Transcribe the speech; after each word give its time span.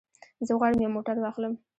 زه 0.47 0.53
غواړم 0.59 0.79
یو 0.83 0.93
موټر 0.95 1.15
واخلم. 1.19 1.53